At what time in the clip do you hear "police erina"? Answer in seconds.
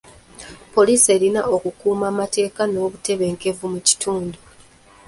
0.73-1.41